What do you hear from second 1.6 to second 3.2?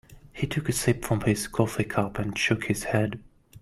cup and shook his head.